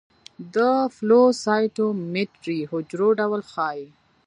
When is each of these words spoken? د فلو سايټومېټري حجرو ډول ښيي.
د 0.53 0.55
فلو 0.95 1.21
سايټومېټري 1.43 2.59
حجرو 2.71 3.07
ډول 3.19 3.41
ښيي. 3.51 3.83